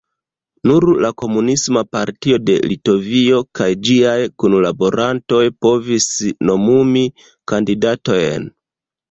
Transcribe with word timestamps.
Nur 0.69 0.85
la 1.03 1.09
Komunisma 1.23 1.83
partio 1.95 2.39
de 2.45 2.55
Litovio 2.71 3.41
kaj 3.59 3.67
ĝiaj 3.91 4.15
kunlaborantoj 4.45 5.43
povis 5.67 6.09
nomumi 6.51 7.07
kandidatojn. 7.55 8.51